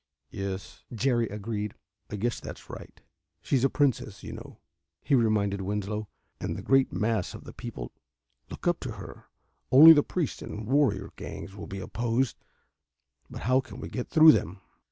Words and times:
"Yes," 0.31 0.81
Jerry 0.91 1.27
agreed. 1.27 1.75
"I 2.09 2.15
guess 2.15 2.39
that's 2.39 2.71
right. 2.71 2.99
She's 3.39 3.63
a 3.63 3.69
princess, 3.69 4.23
you 4.23 4.33
know," 4.33 4.57
he 5.03 5.13
reminded 5.13 5.61
Winslow, 5.61 6.07
"and 6.39 6.55
the 6.55 6.63
great 6.63 6.91
mass 6.91 7.35
of 7.35 7.43
the 7.43 7.53
people 7.53 7.91
look 8.49 8.67
up 8.67 8.79
to 8.79 8.93
her. 8.93 9.25
Only 9.71 9.93
the 9.93 10.01
priests 10.01 10.41
and 10.41 10.65
warrior 10.65 11.11
gangs 11.17 11.55
will 11.55 11.67
be 11.67 11.79
opposed. 11.79 12.37
But 13.29 13.41
how 13.41 13.61
can 13.61 13.79
we 13.79 13.89
get 13.89 14.09
through 14.09 14.31
them?" 14.31 14.61